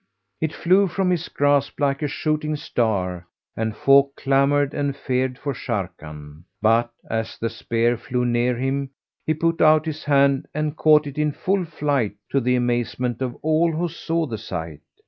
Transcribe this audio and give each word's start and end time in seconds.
It 0.41 0.51
flew 0.51 0.87
from 0.87 1.11
his 1.11 1.29
grasp 1.29 1.79
like 1.79 2.01
a 2.01 2.07
shooting 2.07 2.55
star 2.55 3.27
and 3.55 3.75
folk 3.77 4.15
clamoured 4.15 4.73
and 4.73 4.97
feared 4.97 5.37
for 5.37 5.53
Sharrkan; 5.53 6.45
but, 6.59 6.89
as 7.07 7.37
the 7.37 7.51
spear 7.51 7.97
flew 7.97 8.25
near 8.25 8.57
him, 8.57 8.89
he 9.27 9.35
put 9.35 9.61
out 9.61 9.85
his 9.85 10.05
hand 10.05 10.47
and 10.55 10.75
caught 10.75 11.05
it 11.05 11.19
in 11.19 11.31
full 11.31 11.65
flight 11.65 12.15
to 12.31 12.39
the 12.41 12.55
amazement 12.55 13.21
of 13.21 13.37
all 13.43 13.71
who 13.73 13.87
saw 13.87 14.25
the 14.25 14.39
sight. 14.39 14.79